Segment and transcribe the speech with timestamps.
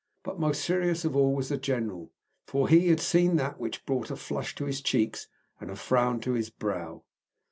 [0.23, 2.11] But most serious of all was the general,
[2.47, 5.27] for he had seen that which brought a flush to his cheeks
[5.59, 7.03] and a frown to his brow.